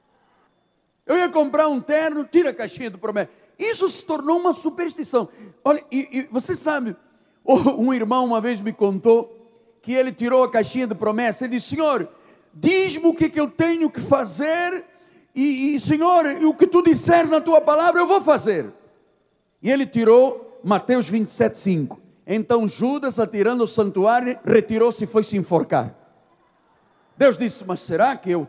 [1.06, 3.32] Eu ia comprar um terno, tira a caixinha de promessas.
[3.58, 5.28] Isso se tornou uma superstição.
[5.62, 6.96] Olha, e, e você sabe,
[7.44, 9.30] um irmão uma vez me contou
[9.82, 11.42] que ele tirou a caixinha de promessas.
[11.42, 12.08] Ele disse: Senhor,
[12.52, 14.84] diz-me o que, que eu tenho que fazer,
[15.34, 18.72] e, e Senhor, o que tu disser na tua palavra eu vou fazer.
[19.62, 22.00] E ele tirou Mateus 27, 5.
[22.26, 25.94] Então Judas, atirando o santuário, retirou-se e foi se enforcar.
[27.16, 28.48] Deus disse: Mas será que eu,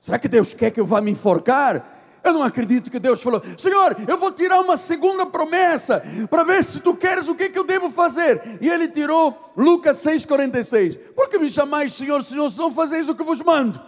[0.00, 1.95] será que Deus quer que eu vá me enforcar?
[2.26, 6.64] Eu não acredito que Deus falou: Senhor, eu vou tirar uma segunda promessa para ver
[6.64, 8.58] se tu queres o que, que eu devo fazer.
[8.60, 10.98] E ele tirou Lucas 6,46.
[11.14, 13.80] Por que me chamais Senhor, Senhor, se não fazeis o que vos mando?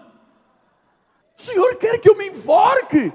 [1.39, 3.13] O Senhor quer que eu me enforque.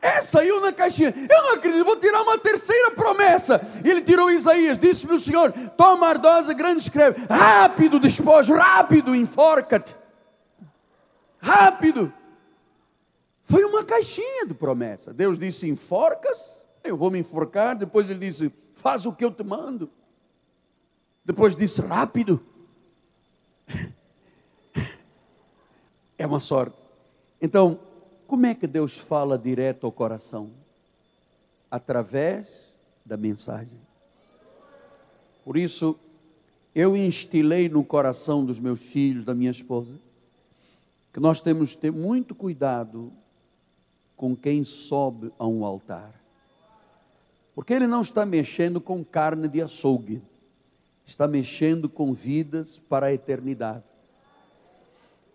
[0.00, 1.14] É, saiu na caixinha.
[1.30, 3.60] Eu não acredito, vou tirar uma terceira promessa.
[3.84, 10.02] E ele tirou Isaías, disse-me o Senhor: toma ardosa, grande escreve, rápido despojo, rápido, enforca-te
[11.42, 12.12] rápido.
[13.52, 15.12] Foi uma caixinha de promessa.
[15.12, 17.76] Deus disse: enforcas, eu vou me enforcar.
[17.76, 19.90] Depois ele disse: faz o que eu te mando.
[21.22, 22.42] Depois disse: rápido.
[26.16, 26.82] É uma sorte.
[27.42, 27.78] Então,
[28.26, 30.50] como é que Deus fala direto ao coração?
[31.70, 33.78] Através da mensagem.
[35.44, 35.98] Por isso,
[36.74, 40.00] eu instilei no coração dos meus filhos, da minha esposa,
[41.12, 43.12] que nós temos que ter muito cuidado
[44.22, 46.14] com quem sobe a um altar.
[47.56, 50.22] Porque ele não está mexendo com carne de açougue.
[51.04, 53.82] está mexendo com vidas para a eternidade.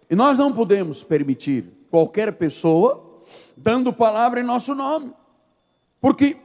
[0.10, 3.26] E nós não podemos permitir qualquer pessoa
[3.58, 5.12] dando palavra em nosso nome,
[6.00, 6.38] porque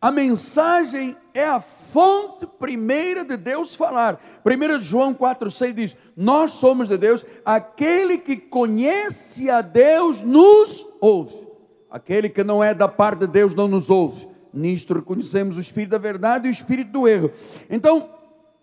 [0.00, 4.20] a mensagem é a fonte primeira de Deus falar.
[4.44, 11.47] 1 João 4,6 diz: Nós somos de Deus, aquele que conhece a Deus nos ouve,
[11.90, 14.28] aquele que não é da parte de Deus não nos ouve.
[14.52, 17.30] Nisto reconhecemos o Espírito da verdade e o Espírito do erro.
[17.68, 18.10] Então,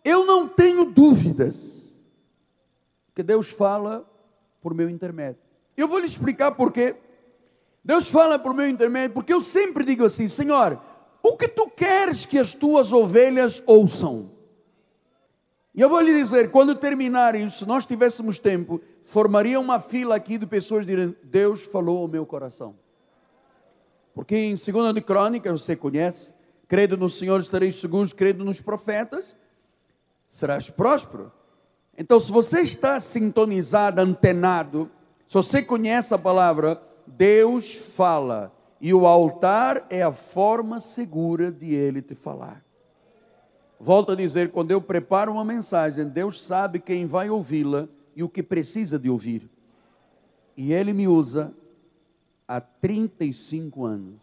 [0.03, 1.93] eu não tenho dúvidas
[3.13, 4.05] que Deus fala
[4.61, 5.41] por meu intermédio.
[5.77, 6.95] Eu vou lhe explicar por quê.
[7.83, 10.81] Deus fala por meu intermédio, porque eu sempre digo assim: Senhor,
[11.21, 14.31] o que tu queres que as tuas ovelhas ouçam?
[15.73, 20.37] E eu vou lhe dizer, quando terminarem, se nós tivéssemos tempo, formaria uma fila aqui
[20.37, 22.75] de pessoas dizendo, Deus falou ao meu coração.
[24.15, 26.33] Porque em 2 de Crônicas, você conhece,
[26.69, 29.35] credo no Senhor estareis seguros, credo nos profetas,
[30.27, 31.31] serás próspero.
[31.97, 34.89] Então, se você está sintonizado, antenado,
[35.27, 41.73] se você conhece a palavra, Deus fala e o altar é a forma segura de
[41.73, 42.63] ele te falar.
[43.77, 48.29] Volto a dizer, quando eu preparo uma mensagem, Deus sabe quem vai ouvi-la e o
[48.29, 49.49] que precisa de ouvir.
[50.55, 51.53] E ele me usa
[52.47, 54.15] há 35 anos.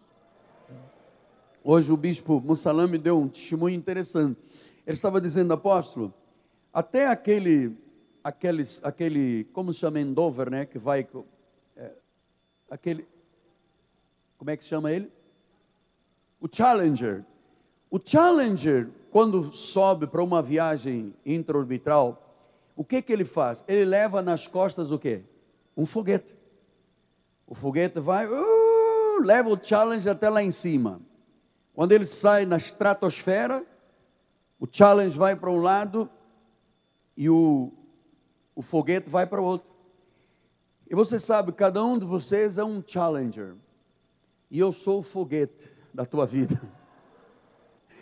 [1.64, 4.40] Hoje o bispo Mussalam me deu um testemunho interessante.
[4.86, 6.12] Ele estava dizendo, apóstolo,
[6.72, 7.76] até aquele,
[8.22, 11.06] aqueles, aquele, como se chama Endover, né, que vai,
[11.76, 11.92] é,
[12.68, 13.06] aquele,
[14.36, 15.10] como é que chama ele?
[16.40, 17.24] O Challenger.
[17.88, 22.18] O Challenger, quando sobe para uma viagem intraorbital,
[22.74, 23.62] o que que ele faz?
[23.68, 25.22] Ele leva nas costas o quê?
[25.76, 26.41] Um foguete.
[27.52, 31.02] O foguete vai, uh, leva o Challenger até lá em cima.
[31.74, 33.62] Quando ele sai na estratosfera,
[34.58, 36.08] o Challenger vai para um lado
[37.14, 37.70] e o,
[38.56, 39.68] o foguete vai para o outro.
[40.90, 43.54] E você sabe, cada um de vocês é um Challenger
[44.50, 46.58] e eu sou o foguete da tua vida.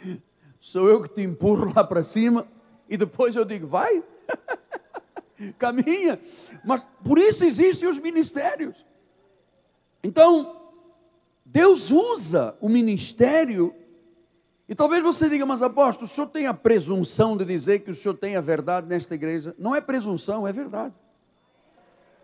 [0.61, 2.47] Sou eu que te empurro lá para cima
[2.89, 4.05] e depois eu digo, vai,
[5.59, 6.21] caminha.
[6.65, 8.85] Mas por isso existem os ministérios.
[10.03, 10.57] Então,
[11.45, 13.75] Deus usa o ministério.
[14.69, 17.95] E talvez você diga, mas apóstolo, o senhor tem a presunção de dizer que o
[17.95, 19.55] senhor tem a verdade nesta igreja?
[19.59, 20.95] Não é presunção, é verdade.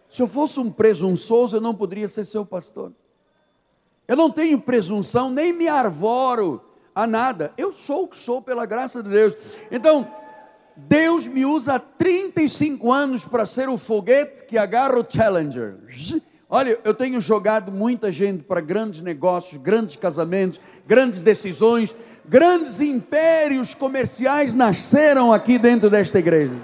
[0.08, 2.92] Se eu fosse um presunçoso, eu não poderia ser seu pastor.
[4.06, 6.62] Eu não tenho presunção, nem me arvoro
[6.94, 7.52] a nada.
[7.58, 9.34] Eu sou o que sou pela graça de Deus.
[9.70, 10.08] Então,
[10.76, 15.78] Deus me usa há 35 anos para ser o foguete que agarra o Challenger.
[16.48, 23.74] Olha, eu tenho jogado muita gente para grandes negócios, grandes casamentos, grandes decisões, grandes impérios
[23.74, 26.56] comerciais nasceram aqui dentro desta igreja.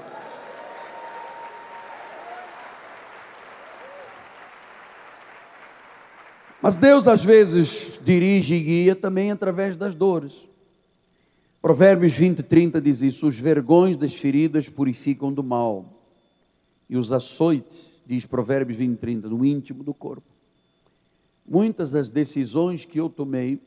[6.60, 10.48] Mas Deus às vezes dirige e guia também através das dores.
[11.60, 15.92] Provérbios 20, 30 diz isso: os vergões das feridas purificam do mal,
[16.88, 20.28] e os açoites, diz Provérbios 20, 30, no íntimo do corpo.
[21.46, 23.58] Muitas das decisões que eu tomei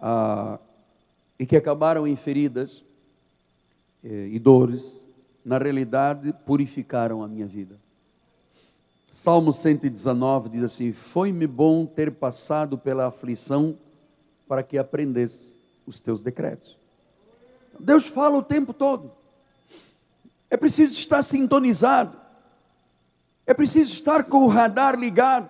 [0.00, 0.58] ah,
[1.38, 2.84] e que acabaram em feridas
[4.02, 5.06] eh, e dores,
[5.44, 7.78] na realidade purificaram a minha vida.
[9.06, 13.78] Salmo 119 diz assim: Foi-me bom ter passado pela aflição
[14.48, 15.56] para que aprendesse
[15.86, 16.76] os teus decretos.
[17.78, 19.12] Deus fala o tempo todo.
[20.50, 22.25] É preciso estar sintonizado.
[23.46, 25.48] É preciso estar com o radar ligado.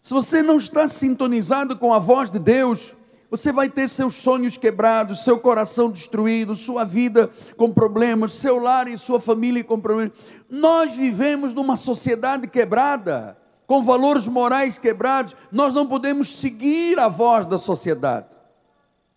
[0.00, 2.94] Se você não está sintonizado com a voz de Deus,
[3.30, 8.86] você vai ter seus sonhos quebrados, seu coração destruído, sua vida com problemas, seu lar
[8.86, 10.12] e sua família com problemas.
[10.50, 15.34] Nós vivemos numa sociedade quebrada, com valores morais quebrados.
[15.50, 18.36] Nós não podemos seguir a voz da sociedade.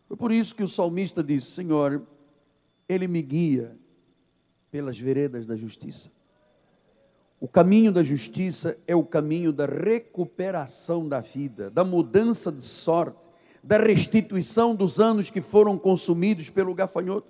[0.08, 2.02] Foi por isso que o salmista disse: Senhor,
[2.88, 3.78] Ele me guia
[4.72, 6.15] pelas veredas da justiça.
[7.40, 13.28] O caminho da justiça é o caminho da recuperação da vida, da mudança de sorte
[13.66, 17.28] da restituição dos anos que foram consumidos pelo gafanhoto.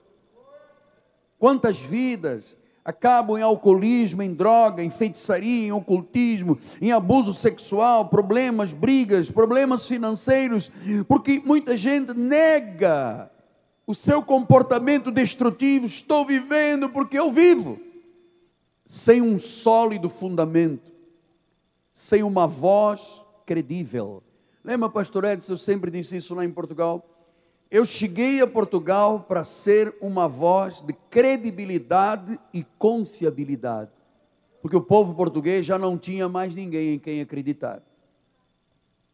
[1.39, 8.74] Quantas vidas acabam em alcoolismo, em droga, em feitiçaria, em ocultismo, em abuso sexual, problemas,
[8.74, 10.70] brigas, problemas financeiros,
[11.08, 13.32] porque muita gente nega
[13.88, 15.86] o seu comportamento destrutivo.
[15.86, 17.80] Estou vivendo porque eu vivo,
[18.86, 20.91] sem um sólido fundamento,
[21.93, 24.24] sem uma voz credível
[24.65, 27.08] Lembra, pastor Edson, eu sempre disse isso lá em Portugal,
[27.69, 33.91] eu cheguei a Portugal para ser uma voz de credibilidade e confiabilidade,
[34.63, 37.80] porque o povo português já não tinha mais ninguém em quem acreditar.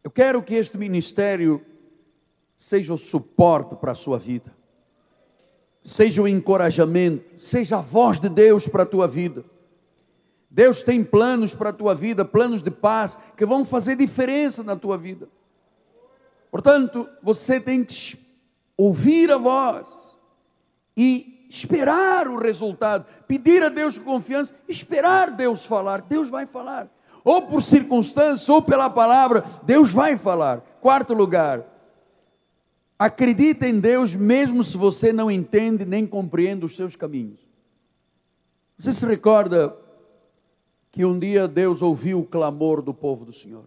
[0.02, 1.60] Eu quero que este ministério
[2.56, 4.56] seja o suporte para a sua vida,
[5.84, 9.44] seja o encorajamento, seja a voz de Deus para a tua vida.
[10.54, 14.76] Deus tem planos para a tua vida, planos de paz, que vão fazer diferença na
[14.76, 15.26] tua vida.
[16.50, 18.18] Portanto, você tem que
[18.76, 19.86] ouvir a voz
[20.94, 26.02] e esperar o resultado, pedir a Deus confiança, esperar Deus falar.
[26.02, 26.86] Deus vai falar,
[27.24, 30.60] ou por circunstância, ou pela palavra, Deus vai falar.
[30.82, 31.64] Quarto lugar,
[32.98, 37.40] acredita em Deus mesmo se você não entende nem compreende os seus caminhos.
[38.76, 39.80] Você se recorda
[40.92, 43.66] que um dia Deus ouviu o clamor do povo do Senhor?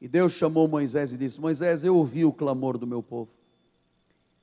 [0.00, 3.30] E Deus chamou Moisés e disse: Moisés, eu ouvi o clamor do meu povo.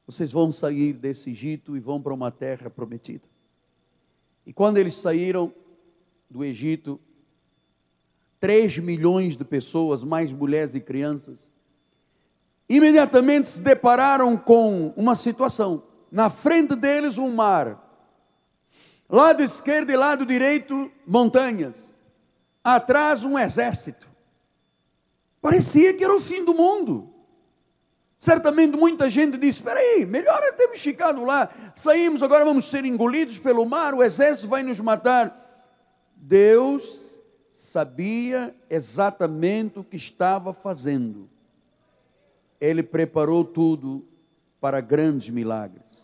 [0.05, 3.23] Vocês vão sair desse Egito e vão para uma terra prometida.
[4.45, 5.53] E quando eles saíram
[6.29, 6.99] do Egito,
[8.41, 11.49] 3 milhões de pessoas, mais mulheres e crianças,
[12.67, 15.83] imediatamente se depararam com uma situação.
[16.11, 17.82] Na frente deles, um mar.
[19.13, 21.95] Lado esquerdo e lado direito, montanhas.
[22.63, 24.07] Atrás, um exército.
[25.39, 27.13] Parecia que era o fim do mundo.
[28.17, 31.47] Certamente muita gente disse: espera aí, melhor é termos ficado lá.
[31.75, 35.69] Saímos, agora vamos ser engolidos pelo mar, o exército vai nos matar.
[36.15, 37.21] Deus
[37.51, 41.29] sabia exatamente o que estava fazendo.
[42.59, 44.07] Ele preparou tudo
[44.59, 46.01] para grandes milagres.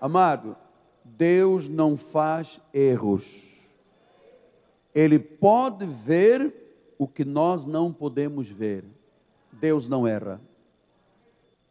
[0.00, 0.56] Amado,
[1.16, 3.46] Deus não faz erros.
[4.94, 6.54] Ele pode ver
[6.98, 8.84] o que nós não podemos ver.
[9.52, 10.40] Deus não erra.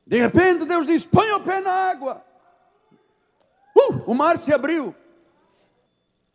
[0.06, 2.23] De repente Deus diz: põe o pé na água.
[3.75, 4.95] Uh, o mar se abriu.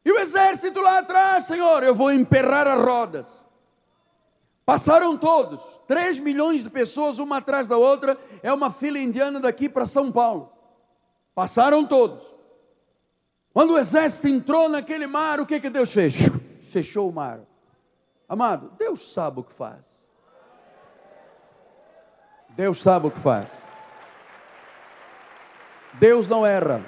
[0.05, 3.47] E o exército lá atrás, Senhor, eu vou emperrar as rodas.
[4.67, 9.69] Passaram todos, 3 milhões de pessoas, uma atrás da outra, é uma fila indiana daqui
[9.69, 10.53] para São Paulo.
[11.35, 12.34] Passaram todos.
[13.55, 16.29] Quando o exército entrou naquele mar, o que, que Deus fez?
[16.73, 17.39] Fechou o mar.
[18.29, 19.79] Amado, Deus sabe o que faz.
[22.51, 23.53] Deus sabe o que faz.
[26.01, 26.85] Deus não erra.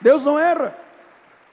[0.00, 0.78] Deus não erra.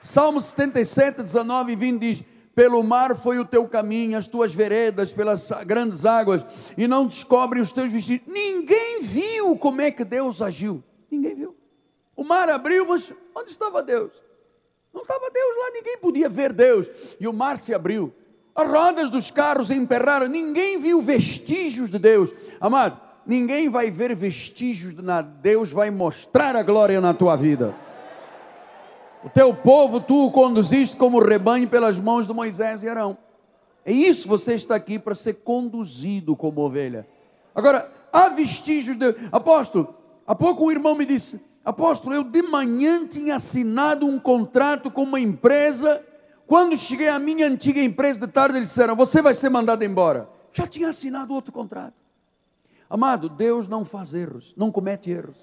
[0.00, 5.12] Salmo 77, 19 e 20 diz: Pelo mar foi o teu caminho, as tuas veredas,
[5.12, 8.32] pelas grandes águas, e não descobrem os teus vestidos.
[8.32, 10.84] Ninguém viu como é que Deus agiu.
[11.10, 11.56] Ninguém viu.
[12.18, 14.10] O mar abriu, mas onde estava Deus?
[14.92, 16.88] Não estava Deus lá, ninguém podia ver Deus.
[17.20, 18.12] E o mar se abriu.
[18.56, 22.34] As rodas dos carros emperraram, ninguém viu vestígios de Deus.
[22.60, 25.32] Amado, ninguém vai ver vestígios de nada.
[25.40, 27.72] Deus vai mostrar a glória na tua vida.
[29.22, 33.16] O teu povo, tu o conduziste como rebanho pelas mãos de Moisés e Arão.
[33.84, 37.06] É isso você está aqui para ser conduzido como ovelha.
[37.54, 39.14] Agora, há vestígios de.
[39.30, 39.94] Apóstolo,
[40.26, 45.02] há pouco um irmão me disse: Apóstolo, eu de manhã tinha assinado um contrato com
[45.02, 46.02] uma empresa
[46.48, 50.30] quando cheguei à minha antiga empresa de tarde, eles disseram: Você vai ser mandado embora.
[50.50, 51.92] Já tinha assinado outro contrato.
[52.88, 55.36] Amado, Deus não faz erros, não comete erros.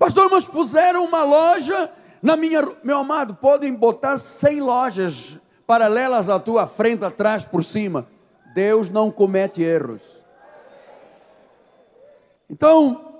[0.00, 2.60] Pastor, mas puseram uma loja na minha.
[2.82, 8.08] Meu amado, podem botar 100 lojas paralelas à tua frente, atrás, por cima.
[8.52, 10.02] Deus não comete erros.
[12.50, 13.15] Então,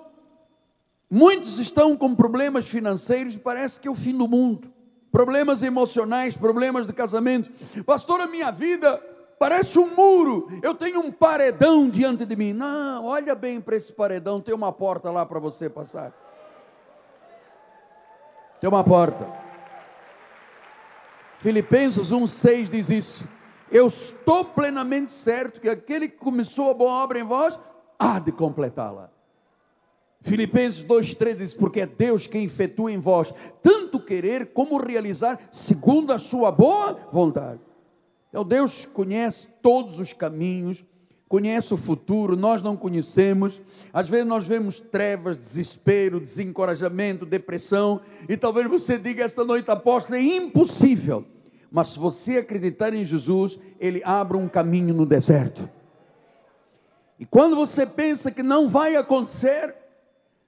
[1.11, 4.77] muitos estão com problemas financeiros e parece que é o fim do mundo
[5.17, 7.51] problemas emocionais, problemas de casamento.
[7.85, 9.03] Pastor, a minha vida
[9.39, 12.53] parece um muro, eu tenho um paredão diante de mim.
[12.53, 16.13] Não, olha bem para esse paredão, tem uma porta lá para você passar.
[18.61, 19.27] Tem uma porta.
[21.39, 23.29] Filipenses 1,6 diz isso.
[23.73, 27.59] Eu estou plenamente certo que aquele que começou a boa obra em vós
[27.99, 29.16] há de completá-la.
[30.27, 36.13] Filipenses 2,13 diz: Porque é Deus quem efetua em vós tanto querer como realizar, segundo
[36.13, 37.61] a sua boa vontade.
[38.29, 40.85] Então Deus conhece todos os caminhos,
[41.29, 43.61] conhece o futuro, nós não conhecemos.
[43.93, 50.19] Às vezes nós vemos trevas, desespero, desencorajamento, depressão, e talvez você diga esta noite, apóstolo,
[50.19, 51.25] é impossível.
[51.71, 55.69] Mas se você acreditar em Jesus, Ele abre um caminho no deserto.
[57.19, 59.86] E quando você pensa que não vai acontecer,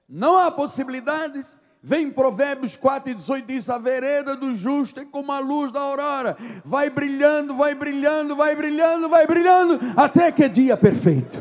[0.08, 1.58] não há possibilidades.
[1.82, 5.80] Vem Provérbios 4 e 18 diz: A vereda do justo é como a luz da
[5.80, 11.38] aurora, vai brilhando, vai brilhando, vai brilhando, vai brilhando, até que é dia perfeito.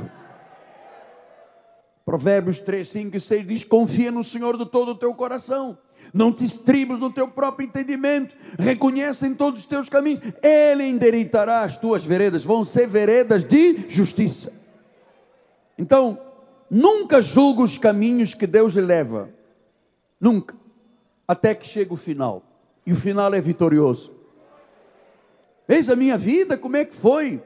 [2.05, 5.77] Provérbios 3, 5 e 6 diz: Confia no Senhor de todo o teu coração,
[6.13, 11.61] não te estribes no teu próprio entendimento, reconhece em todos os teus caminhos, Ele endireitará
[11.61, 14.53] as tuas veredas, vão ser veredas de justiça.
[15.77, 16.26] Então,
[16.69, 19.29] nunca julgue os caminhos que Deus lhe leva,
[20.19, 20.55] nunca,
[21.27, 22.43] até que chegue o final,
[22.85, 24.13] e o final é vitorioso.
[25.67, 27.41] Veja a minha vida, como é que foi?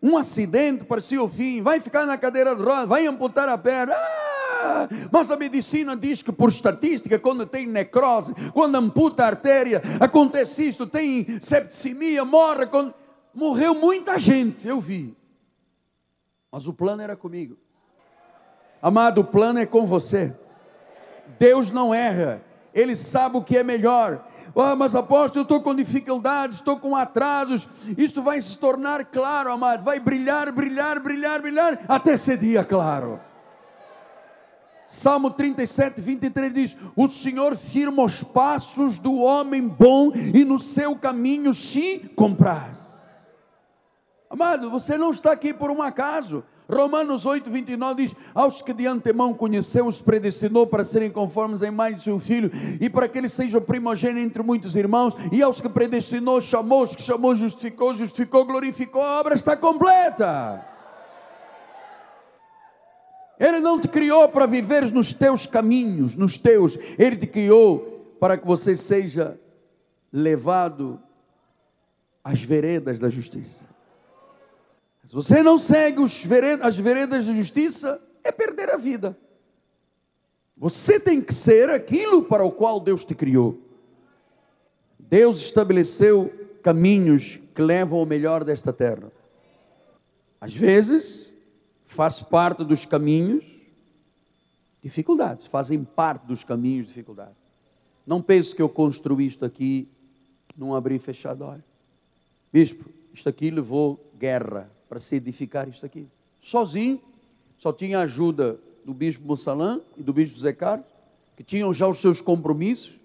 [0.00, 3.94] Um acidente, parecia o fim, vai ficar na cadeira de rodas, vai amputar a perna.
[3.96, 9.82] Ah, mas a medicina diz que, por estatística, quando tem necrose, quando amputa a artéria,
[9.98, 12.66] acontece isso, tem septicemia, morre.
[12.66, 12.94] Quando...
[13.34, 15.16] Morreu muita gente, eu vi.
[16.52, 17.56] Mas o plano era comigo.
[18.84, 20.30] Amado, o plano é com você.
[21.38, 22.42] Deus não erra,
[22.74, 24.22] Ele sabe o que é melhor.
[24.54, 27.66] Ah, mas apóstolo, eu estou com dificuldades, estou com atrasos.
[27.96, 29.82] Isto vai se tornar claro, amado.
[29.82, 33.18] Vai brilhar, brilhar, brilhar, brilhar, até ser dia claro.
[34.86, 40.94] Salmo 37, 23 diz: O Senhor firma os passos do homem bom e no seu
[40.94, 42.84] caminho se compraz.
[44.28, 46.44] Amado, você não está aqui por um acaso.
[46.68, 51.70] Romanos 8, 29 diz: Aos que de antemão conheceu, os predestinou para serem conformes em
[51.70, 52.50] mais de seu filho,
[52.80, 56.94] e para que ele seja primogênito entre muitos irmãos, e aos que predestinou, chamou, os
[56.94, 60.64] que chamou, justificou, justificou, glorificou, a obra está completa.
[63.38, 68.38] Ele não te criou para viveres nos teus caminhos, nos teus, ele te criou para
[68.38, 69.38] que você seja
[70.10, 70.98] levado
[72.22, 73.73] às veredas da justiça.
[75.14, 79.16] Se você não segue veredas, as veredas de justiça, é perder a vida.
[80.56, 83.56] Você tem que ser aquilo para o qual Deus te criou.
[84.98, 86.32] Deus estabeleceu
[86.64, 89.12] caminhos que levam ao melhor desta terra.
[90.40, 91.32] Às vezes,
[91.84, 93.44] faz parte dos caminhos
[94.82, 97.38] dificuldades, fazem parte dos caminhos dificuldades.
[98.04, 99.88] Não pense que eu construí isto aqui
[100.56, 101.64] num abrir e fechar de olho.
[102.52, 106.06] Bispo, isto aqui levou guerra, para se edificar isto aqui.
[106.38, 107.02] Sozinho,
[107.58, 110.86] só tinha a ajuda do bispo Mussalã e do bispo Zé Carlos,
[111.36, 113.00] que tinham já os seus compromissos.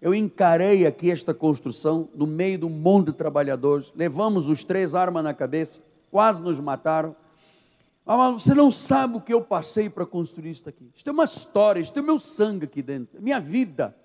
[0.00, 3.92] Eu encarei aqui esta construção no meio de um monte de trabalhadores.
[3.96, 5.82] Levamos os três armas na cabeça,
[6.12, 7.16] quase nos mataram.
[8.06, 10.88] Mas você não sabe o que eu passei para construir isto aqui.
[10.94, 13.96] Isto é uma história, isto é meu sangue aqui dentro, é minha vida.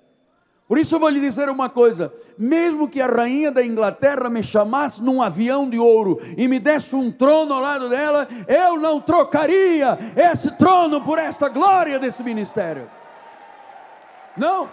[0.68, 4.44] Por isso eu vou lhe dizer uma coisa: mesmo que a rainha da Inglaterra me
[4.44, 9.00] chamasse num avião de ouro e me desse um trono ao lado dela, eu não
[9.00, 12.90] trocaria esse trono por essa glória desse ministério.
[14.36, 14.70] Não.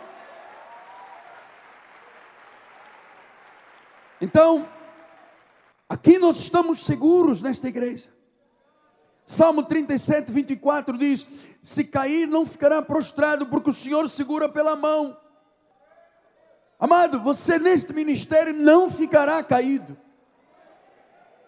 [4.20, 4.68] Então,
[5.88, 8.08] aqui nós estamos seguros nesta igreja.
[9.24, 11.24] Salmo 37, 24 diz:
[11.62, 15.16] Se cair, não ficará prostrado, porque o Senhor segura pela mão.
[16.84, 19.96] Amado, você neste ministério não ficará caído.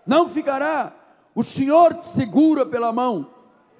[0.07, 0.97] Não ficará.
[1.34, 3.34] O Senhor te segura pela mão.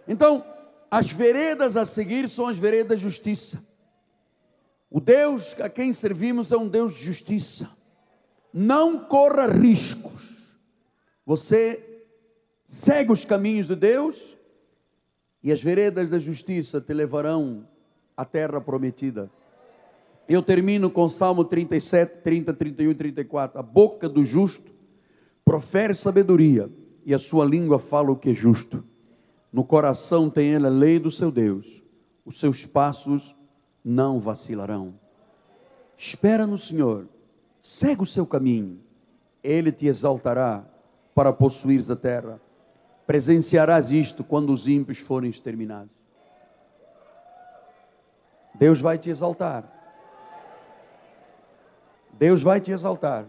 [0.07, 0.45] Então,
[0.91, 3.65] as veredas a seguir são as veredas justiça.
[4.91, 7.71] O Deus a quem servimos é um Deus de justiça.
[8.53, 10.53] Não corra riscos.
[11.25, 12.05] Você
[12.67, 14.37] segue os caminhos de Deus
[15.43, 17.67] e as veredas da justiça te levarão
[18.15, 19.31] à terra prometida.
[20.29, 23.59] Eu termino com Salmo 37, 30, 31 e 34.
[23.59, 24.73] A boca do justo
[25.45, 26.69] profere sabedoria,
[27.05, 28.83] e a sua língua fala o que é justo.
[29.53, 31.85] No coração tem ele a lei do seu Deus,
[32.25, 33.37] os seus passos
[33.85, 34.99] não vacilarão.
[35.97, 37.07] Espera no Senhor,
[37.63, 38.81] segue o seu caminho,
[39.43, 40.67] ele te exaltará
[41.15, 42.41] para possuires a terra.
[43.07, 45.95] Presenciarás isto quando os ímpios forem exterminados.
[48.59, 49.76] Deus vai te exaltar.
[52.19, 53.27] Deus vai te exaltar.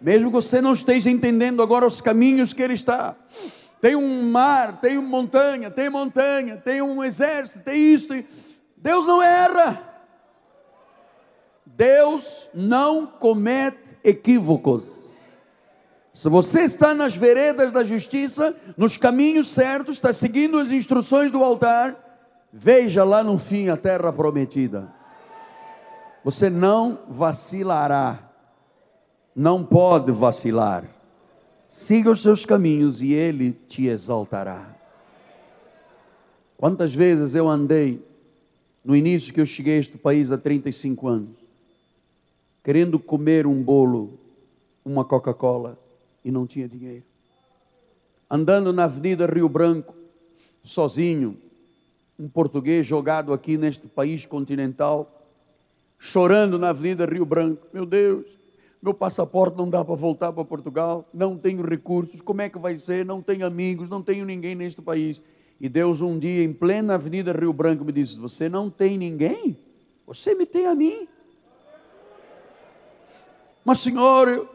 [0.00, 3.14] Mesmo que você não esteja entendendo agora os caminhos que Ele está.
[3.80, 8.14] Tem um mar, tem uma montanha, tem montanha, tem um exército, tem isso.
[8.76, 9.88] Deus não erra.
[11.66, 15.10] Deus não comete equívocos.
[16.12, 21.42] Se você está nas veredas da justiça, nos caminhos certos, está seguindo as instruções do
[21.42, 21.96] altar,
[22.52, 24.99] veja lá no fim a terra prometida
[26.24, 28.30] você não vacilará.
[29.34, 30.84] Não pode vacilar.
[31.66, 34.76] Siga os seus caminhos e ele te exaltará.
[36.56, 38.04] Quantas vezes eu andei
[38.84, 41.36] no início que eu cheguei a este país há 35 anos,
[42.62, 44.18] querendo comer um bolo,
[44.84, 45.78] uma Coca-Cola
[46.24, 47.04] e não tinha dinheiro.
[48.28, 49.94] Andando na Avenida Rio Branco,
[50.62, 51.36] sozinho,
[52.18, 55.19] um português jogado aqui neste país continental,
[56.00, 57.66] chorando na Avenida Rio Branco.
[57.74, 58.24] Meu Deus,
[58.82, 62.78] meu passaporte não dá para voltar para Portugal, não tenho recursos, como é que vai
[62.78, 63.04] ser?
[63.04, 65.20] Não tenho amigos, não tenho ninguém neste país.
[65.60, 69.58] E Deus, um dia, em plena Avenida Rio Branco, me disse: Você não tem ninguém?
[70.06, 71.06] Você me tem a mim.
[73.62, 74.48] Mas, Senhor,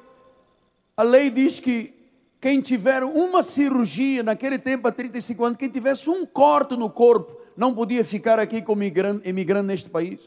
[0.97, 1.93] a lei diz que
[2.41, 7.39] quem tiver uma cirurgia, naquele tempo, há 35 anos, quem tivesse um corte no corpo,
[7.55, 10.19] não podia ficar aqui como imigrante, imigrante neste país.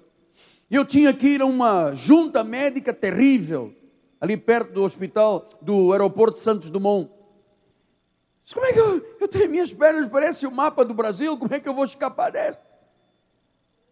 [0.71, 3.75] E eu tinha que ir a uma junta médica terrível,
[4.21, 7.11] ali perto do hospital, do aeroporto Santos Dumont.
[8.53, 11.61] Como é que eu, eu tenho minhas pernas, parece o mapa do Brasil, como é
[11.61, 12.69] que eu vou escapar desta?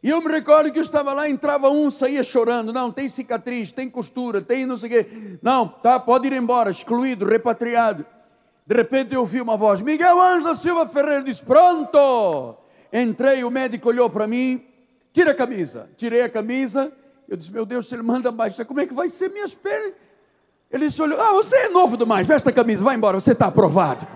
[0.02, 2.72] E eu me recordo que eu estava lá, entrava um, saía chorando.
[2.72, 5.38] Não, tem cicatriz, tem costura, tem não sei o quê.
[5.42, 8.06] Não, tá, pode ir embora, excluído, repatriado.
[8.64, 12.56] De repente eu ouvi uma voz, Miguel Ângelo Silva Ferreira, disse, pronto.
[12.92, 14.64] Entrei, o médico olhou para mim,
[15.16, 15.88] tira a camisa.
[15.96, 16.92] Tirei a camisa,
[17.26, 19.94] eu disse, meu Deus, se ele manda baixar, como é que vai ser minhas pernas?
[20.70, 23.46] Ele disse, olhou, ah, você é novo demais, veste a camisa, vai embora, você está
[23.46, 24.06] aprovado.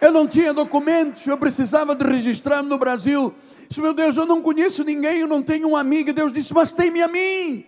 [0.00, 3.34] Eu não tinha documentos, eu precisava de registrar-me no Brasil.
[3.68, 6.12] Disse, meu Deus, eu não conheço ninguém, eu não tenho um amigo.
[6.12, 7.66] Deus disse, mas tem-me a mim.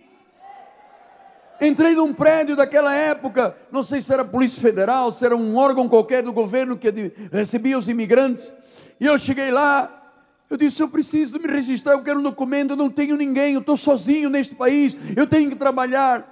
[1.65, 5.87] Entrei num prédio daquela época, não sei se era Polícia Federal, se era um órgão
[5.87, 6.91] qualquer do governo que
[7.31, 8.51] recebia os imigrantes.
[8.99, 10.11] E eu cheguei lá,
[10.49, 13.61] eu disse: Eu preciso me registrar, eu quero um documento, eu não tenho ninguém, eu
[13.61, 16.29] estou sozinho neste país, eu tenho que trabalhar.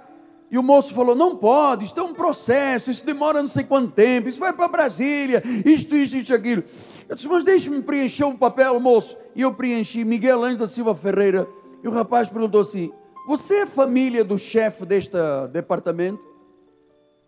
[0.50, 3.90] E o moço falou: Não pode, isto é um processo, isso demora não sei quanto
[3.90, 6.62] tempo, isso vai para Brasília, isto, isto, isto, aquilo.
[7.08, 9.16] Eu disse: Mas deixe-me preencher o papel, moço.
[9.34, 11.48] E eu preenchi Miguel Ângelo da Silva Ferreira.
[11.82, 12.92] E o rapaz perguntou assim:
[13.26, 15.16] Você é família do chefe deste
[15.52, 16.22] departamento?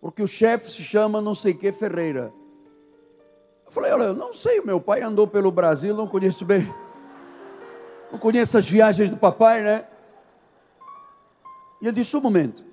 [0.01, 2.33] Porque o chefe se chama não sei que Ferreira.
[3.65, 6.71] Eu falei: Olha, eu não sei, meu pai andou pelo Brasil, não conheço bem.
[8.11, 9.85] Não conheço as viagens do papai, né?
[11.81, 12.63] E ele disse: Um momento.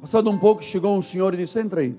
[0.00, 1.96] Passado um pouco, chegou um senhor e disse: Entra aí.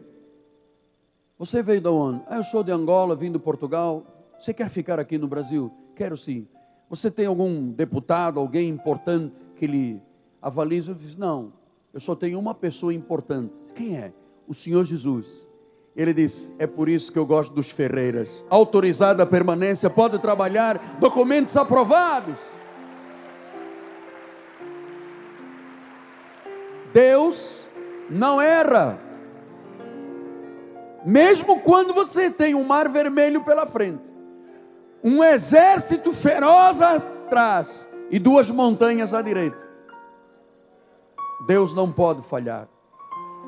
[1.37, 2.21] Você veio de onde?
[2.27, 4.05] Ah, eu sou de Angola, vim de Portugal.
[4.37, 5.71] Você quer ficar aqui no Brasil?
[5.95, 6.45] Quero sim.
[6.89, 10.03] Você tem algum deputado, alguém importante que lhe
[10.41, 10.89] avalize?
[10.89, 11.53] Eu disse: Não,
[11.93, 13.61] eu só tenho uma pessoa importante.
[13.75, 14.13] Quem é?
[14.47, 15.47] O Senhor Jesus.
[15.95, 18.43] Ele disse: É por isso que eu gosto dos Ferreiras.
[18.49, 22.37] Autorizada a permanência, pode trabalhar, documentos aprovados.
[26.93, 27.67] Deus
[28.09, 28.99] não erra.
[31.05, 34.13] Mesmo quando você tem um mar vermelho pela frente,
[35.03, 39.68] um exército feroz atrás e duas montanhas à direita,
[41.49, 42.69] Deus não pode falhar.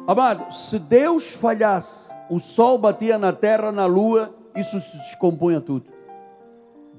[0.08, 5.86] Amado, se Deus falhasse, o sol batia na terra, na lua, isso se descompunha tudo.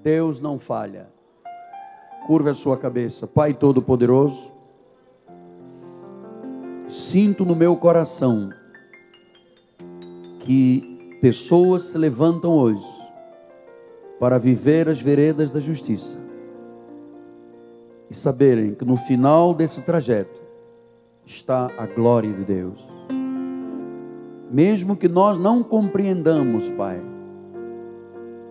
[0.00, 1.10] Deus não falha.
[2.24, 4.52] Curva a sua cabeça, Pai Todo-Poderoso
[6.92, 8.50] sinto no meu coração
[10.40, 12.86] que pessoas se levantam hoje
[14.20, 16.20] para viver as veredas da justiça
[18.10, 20.41] e saberem que no final desse trajeto
[21.24, 22.86] está a glória de Deus.
[24.50, 27.00] Mesmo que nós não compreendamos, Pai,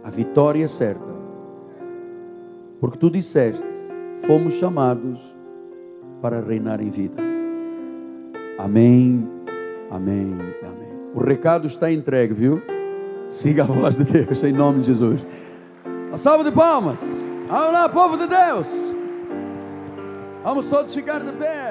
[0.04, 1.12] a vitória é certa,
[2.80, 3.64] porque tu disseste,
[4.26, 5.20] fomos chamados
[6.22, 7.22] para reinar em vida.
[8.58, 9.28] Amém,
[9.92, 10.90] amém, amém.
[11.14, 12.62] O recado está entregue, viu?
[13.28, 15.26] Siga a voz de Deus, em nome de Jesus.
[16.12, 17.00] A salva de palmas.
[17.48, 18.68] Vamos lá, povo de Deus.
[20.44, 21.71] Vamos todos ficar de pé.